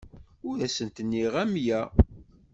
[0.47, 1.81] Ur asent-nniɣ amya.